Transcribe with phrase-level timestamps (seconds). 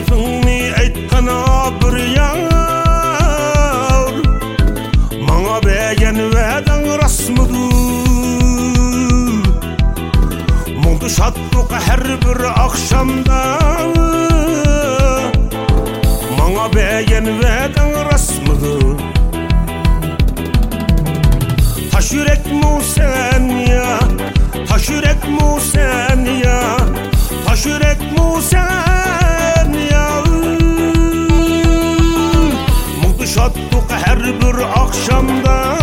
[0.00, 1.38] gepingni aytqana
[1.80, 2.38] bir yar.
[5.26, 7.74] Manga bergen va'dang rostmidir
[10.82, 13.40] Mundu şadlık her bir akşamda.
[16.38, 18.84] Manga bergen va'dang rostmidir
[21.92, 23.98] Taş yürek mu sen ya?
[24.68, 26.76] Taş yürek mu sen ya?
[27.46, 28.89] Taş yürek mu sen
[34.10, 35.79] her bir akşamda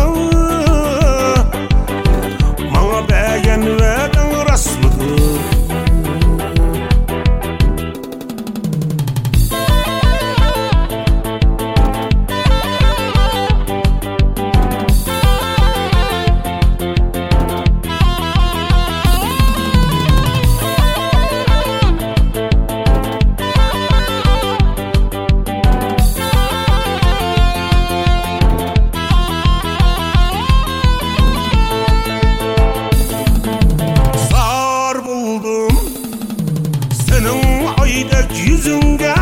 [37.98, 39.16] biydek yuzunga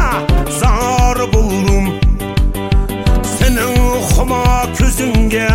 [0.60, 1.86] zor bo'ldim
[3.36, 3.78] sening
[4.12, 4.42] xumo
[4.78, 5.48] ko'zingga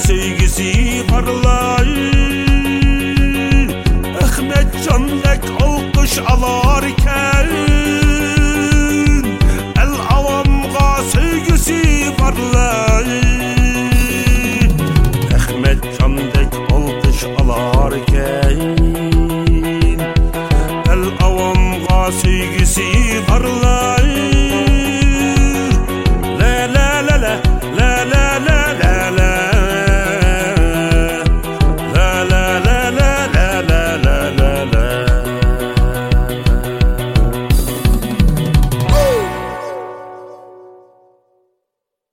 [0.00, 1.86] sevgisi parlar
[4.22, 7.69] Ahmet Canbek alkış alarken